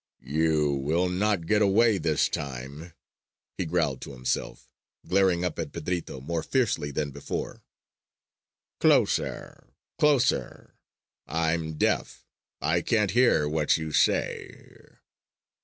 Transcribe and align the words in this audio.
"You 0.33 0.71
will 0.73 1.09
not 1.09 1.45
get 1.45 1.61
away 1.61 1.99
this 1.99 2.27
time!" 2.27 2.93
he 3.55 3.65
growled 3.67 4.01
to 4.01 4.13
himself, 4.13 4.67
glaring 5.07 5.45
up 5.45 5.59
at 5.59 5.71
Pedrito 5.73 6.19
more 6.21 6.41
fiercely 6.41 6.89
than 6.89 7.11
before. 7.11 7.61
"Closer! 8.79 9.75
Closer! 9.99 10.73
I'm 11.27 11.73
deaf! 11.77 12.25
I 12.61 12.81
can't 12.81 13.11
hear 13.11 13.47
what 13.47 13.77
you 13.77 13.91
say!" 13.91 14.81